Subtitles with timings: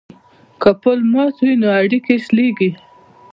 [0.61, 2.71] که پل مات وي نو اړیکې شلیږي.